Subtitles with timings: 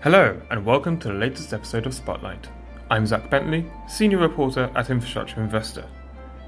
[0.00, 2.46] Hello, and welcome to the latest episode of Spotlight.
[2.88, 5.84] I'm Zach Bentley, Senior Reporter at Infrastructure Investor.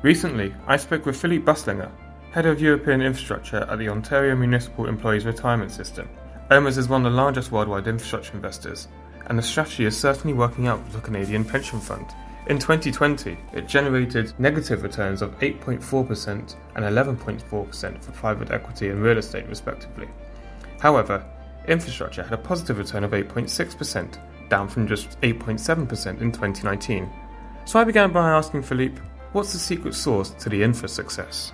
[0.03, 1.91] Recently, I spoke with Philippe Busslinger,
[2.31, 6.09] Head of European Infrastructure at the Ontario Municipal Employees Retirement System.
[6.53, 8.87] OMERS is one of the largest worldwide infrastructure investors,
[9.27, 12.07] and the strategy is certainly working out for the Canadian Pension Fund.
[12.46, 19.19] In 2020, it generated negative returns of 8.4% and 11.4% for private equity and real
[19.19, 20.07] estate, respectively.
[20.79, 21.25] However,
[21.66, 24.18] infrastructure had a positive return of 8.6%,
[24.48, 27.10] down from just 8.7% in 2019.
[27.64, 29.01] So I began by asking Philippe,
[29.32, 31.52] what's the secret sauce to the infra success?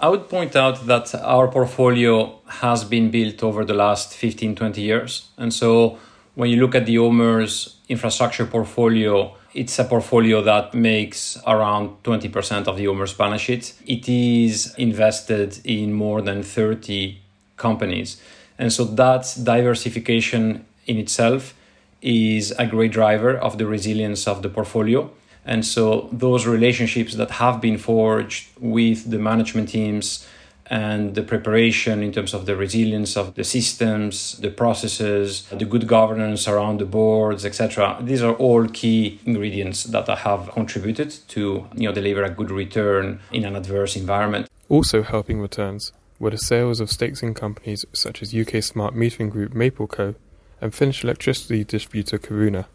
[0.00, 4.80] I would point out that our portfolio has been built over the last 15, 20
[4.80, 5.28] years.
[5.36, 5.98] And so
[6.36, 12.68] when you look at the OMERS infrastructure portfolio, it's a portfolio that makes around 20%
[12.68, 13.74] of the OMERS balance sheet.
[13.86, 17.20] It is invested in more than 30
[17.56, 18.22] companies.
[18.58, 21.54] And so that diversification in itself
[22.02, 25.10] is a great driver of the resilience of the portfolio.
[25.44, 30.26] And so those relationships that have been forged with the management teams
[30.70, 35.86] and the preparation in terms of the resilience of the systems, the processes, the good
[35.86, 37.98] governance around the boards, etc.
[38.02, 43.20] These are all key ingredients that have contributed to you know deliver a good return
[43.32, 44.46] in an adverse environment.
[44.68, 49.30] Also helping returns were the sales of stakes in companies such as UK smart metering
[49.30, 50.14] group Mapleco
[50.60, 52.66] and Finnish electricity distributor Caruna.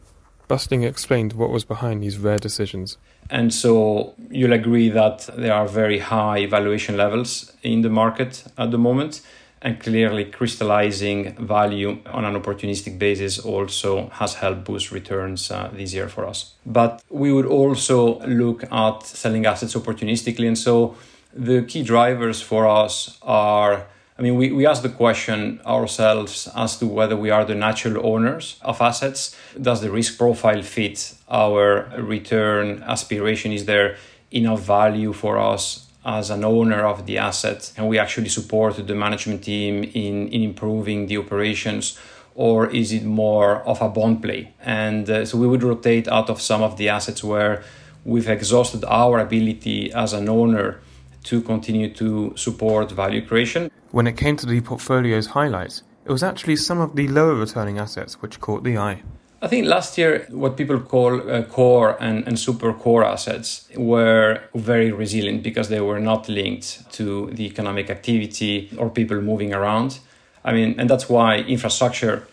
[0.49, 2.97] Busslinger explained what was behind these rare decisions.
[3.29, 8.71] And so you'll agree that there are very high valuation levels in the market at
[8.71, 9.21] the moment.
[9.61, 15.93] And clearly, crystallizing value on an opportunistic basis also has helped boost returns uh, this
[15.93, 16.53] year for us.
[16.65, 20.47] But we would also look at selling assets opportunistically.
[20.47, 20.97] And so
[21.35, 26.77] the key drivers for us are I mean, we, we ask the question ourselves as
[26.77, 29.35] to whether we are the natural owners of assets.
[29.59, 33.51] Does the risk profile fit our return aspiration?
[33.51, 33.97] Is there
[34.29, 37.73] enough value for us as an owner of the asset?
[37.75, 41.97] And we actually support the management team in, in improving the operations?
[42.35, 44.53] Or is it more of a bond play?
[44.61, 47.63] And uh, so we would rotate out of some of the assets where
[48.05, 50.81] we've exhausted our ability as an owner
[51.23, 53.71] to continue to support value creation.
[53.91, 57.79] When it came to the portfolio's highlights, it was actually some of the lower returning
[57.79, 59.03] assets which caught the eye.
[59.41, 64.41] I think last year, what people call uh, core and, and super core assets were
[64.55, 69.99] very resilient because they were not linked to the economic activity or people moving around.
[70.45, 72.25] I mean, and that's why infrastructure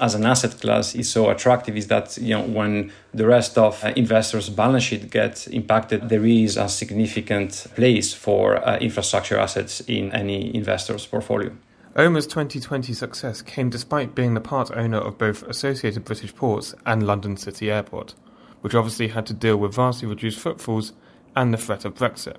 [0.00, 3.82] as an asset class is so attractive is that you know when the rest of
[3.84, 9.80] uh, investors balance sheet gets impacted there is a significant place for uh, infrastructure assets
[9.80, 11.50] in any investor's portfolio
[11.96, 17.06] OMERS' 2020 success came despite being the part owner of both Associated British Ports and
[17.06, 18.14] London City Airport,
[18.60, 20.92] which obviously had to deal with vastly reduced footfalls
[21.34, 22.36] and the threat of Brexit.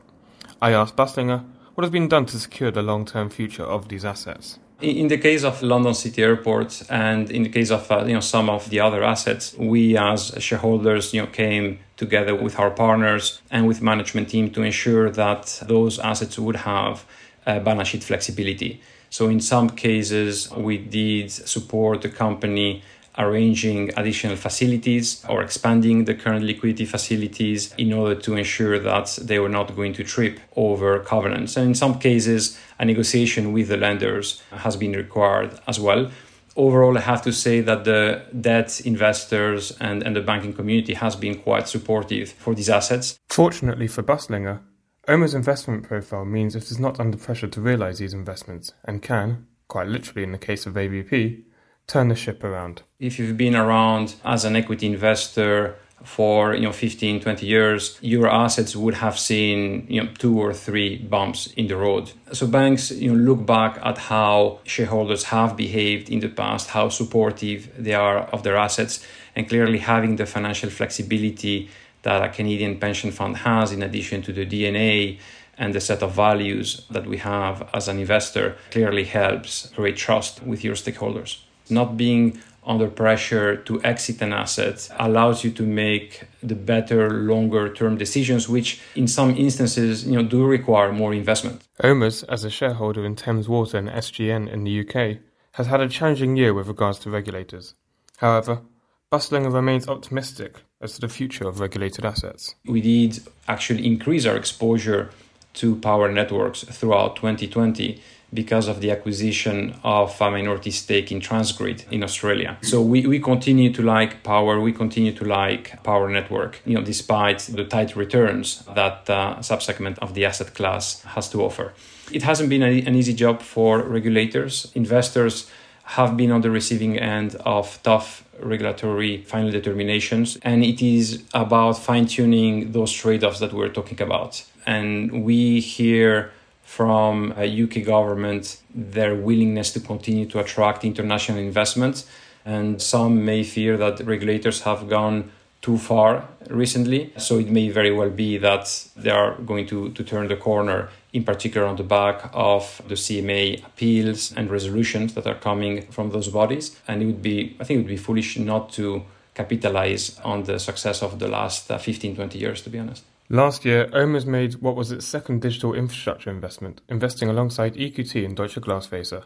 [0.61, 4.05] I asked Busslinger what has been done to secure the long term future of these
[4.05, 4.59] assets.
[4.79, 8.19] In the case of London City Airport and in the case of uh, you know
[8.19, 13.41] some of the other assets, we as shareholders you know came together with our partners
[13.49, 17.05] and with management team to ensure that those assets would have
[17.47, 18.79] uh, balance sheet flexibility.
[19.09, 22.83] So in some cases, we did support the company
[23.17, 29.39] arranging additional facilities or expanding the current liquidity facilities in order to ensure that they
[29.39, 31.57] were not going to trip over covenants.
[31.57, 36.11] And in some cases, a negotiation with the lenders has been required as well.
[36.55, 41.15] Overall, I have to say that the debt investors and, and the banking community has
[41.15, 43.19] been quite supportive for these assets.
[43.29, 44.61] Fortunately for Busslinger,
[45.07, 49.45] OMERS investment profile means it is not under pressure to realize these investments and can,
[49.67, 51.45] quite literally in the case of ABP,
[51.87, 52.81] turn the ship around?
[52.99, 58.29] If you've been around as an equity investor for you know 15 20 years your
[58.29, 62.91] assets would have seen you know two or three bumps in the road so banks
[62.91, 67.95] you know look back at how shareholders have behaved in the past how supportive they
[67.95, 69.03] are of their assets
[69.35, 71.67] and clearly having the financial flexibility
[72.03, 75.17] that a Canadian pension fund has in addition to the DNA
[75.57, 80.43] and the set of values that we have as an investor clearly helps create trust
[80.43, 86.23] with your stakeholders not being under pressure to exit an asset allows you to make
[86.43, 91.61] the better longer term decisions which in some instances you know do require more investment
[91.83, 95.17] omers as a shareholder in thames water and sgn in the uk
[95.53, 97.73] has had a challenging year with regards to regulators
[98.17, 98.61] however
[99.09, 102.55] Busslinger remains optimistic as to the future of regulated assets.
[102.65, 105.11] We did actually increase our exposure
[105.53, 108.01] to power networks throughout 2020
[108.33, 112.57] because of the acquisition of a minority stake in Transgrid in Australia.
[112.61, 116.83] So we, we continue to like power, we continue to like power network, you know,
[116.83, 121.73] despite the tight returns that uh, subsegment of the asset class has to offer.
[122.11, 124.71] It hasn't been a, an easy job for regulators.
[124.75, 125.49] Investors
[125.83, 131.73] have been on the receiving end of tough regulatory final determinations, and it is about
[131.73, 134.43] fine tuning those trade offs that we're talking about.
[134.65, 136.31] And we hear
[136.67, 142.05] from a UK government their willingness to continue to attract international investment.
[142.45, 145.31] And some may fear that regulators have gone
[145.61, 147.13] too far recently.
[147.17, 148.65] So it may very well be that
[148.97, 152.95] they are going to, to turn the corner, in particular on the back of the
[152.95, 156.77] CMA appeals and resolutions that are coming from those bodies.
[156.85, 159.03] And it would be, I think it would be foolish not to
[159.33, 163.03] capitalize on the success of the last uh, 15, 20 years, to be honest.
[163.29, 168.37] Last year, OMERS made what was its second digital infrastructure investment, investing alongside EQT and
[168.37, 169.25] Deutsche Glasfaser.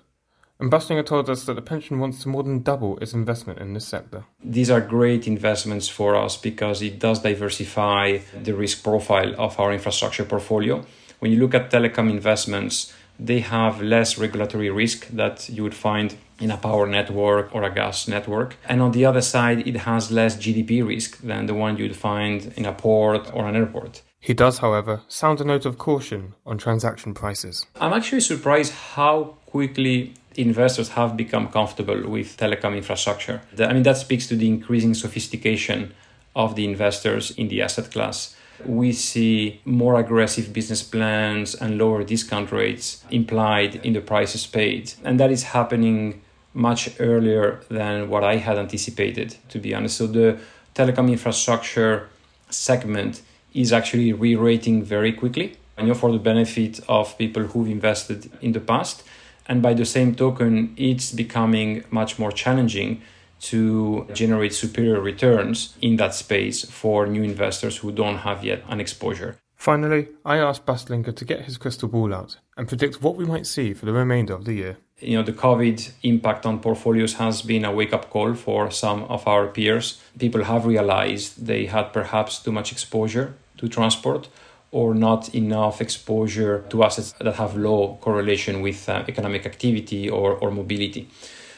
[0.59, 3.73] And Busslinger told us that the pension wants to more than double its investment in
[3.73, 4.25] this sector.
[4.43, 9.71] These are great investments for us because it does diversify the risk profile of our
[9.71, 10.83] infrastructure portfolio.
[11.19, 16.15] When you look at telecom investments, they have less regulatory risk that you would find
[16.39, 18.57] in a power network or a gas network.
[18.67, 22.51] And on the other side, it has less GDP risk than the one you'd find
[22.57, 24.01] in a port or an airport.
[24.19, 27.65] He does, however, sound a note of caution on transaction prices.
[27.79, 33.41] I'm actually surprised how quickly investors have become comfortable with telecom infrastructure.
[33.59, 35.93] I mean, that speaks to the increasing sophistication
[36.35, 38.35] of the investors in the asset class
[38.67, 44.93] we see more aggressive business plans and lower discount rates implied in the prices paid.
[45.03, 46.21] And that is happening
[46.53, 49.97] much earlier than what I had anticipated, to be honest.
[49.97, 50.37] So the
[50.75, 52.09] telecom infrastructure
[52.49, 53.21] segment
[53.53, 58.29] is actually re rating very quickly, I know for the benefit of people who've invested
[58.41, 59.03] in the past.
[59.47, 63.01] And by the same token, it's becoming much more challenging
[63.41, 68.79] to generate superior returns in that space for new investors who don't have yet an
[68.79, 69.37] exposure.
[69.55, 73.45] Finally, I asked Busslinger to get his crystal ball out and predict what we might
[73.45, 74.77] see for the remainder of the year.
[74.97, 79.03] You know, the COVID impact on portfolios has been a wake up call for some
[79.03, 80.01] of our peers.
[80.17, 84.29] People have realized they had perhaps too much exposure to transport
[84.71, 90.33] or not enough exposure to assets that have low correlation with uh, economic activity or,
[90.37, 91.07] or mobility.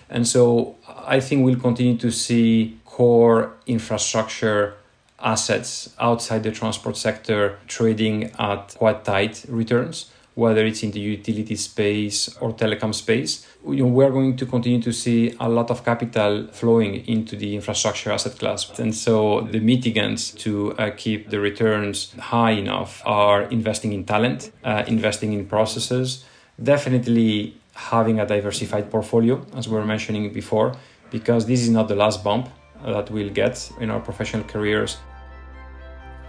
[0.09, 4.75] And so I think we'll continue to see core infrastructure
[5.19, 11.55] assets outside the transport sector trading at quite tight returns, whether it's in the utility
[11.55, 13.47] space or telecom space.
[13.63, 18.38] We're going to continue to see a lot of capital flowing into the infrastructure asset
[18.38, 18.77] class.
[18.77, 24.51] And so the mitigants to uh, keep the returns high enough are investing in talent,
[24.63, 26.25] uh, investing in processes,
[26.61, 30.75] definitely having a diversified portfolio, as we were mentioning before,
[31.12, 32.50] because this is not the last bump
[32.86, 34.98] that we'll get in our professional careers.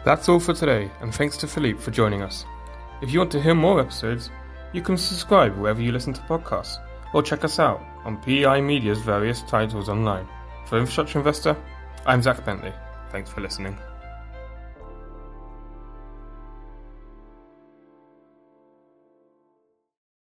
[0.05, 2.45] That's all for today, and thanks to Philippe for joining us.
[3.03, 4.31] If you want to hear more episodes,
[4.73, 6.79] you can subscribe wherever you listen to podcasts,
[7.13, 10.27] or check us out on PEI Media's various titles online.
[10.67, 11.57] For Infrastructure Investor,
[12.07, 12.73] I'm Zach Bentley.
[13.11, 13.79] Thanks for listening.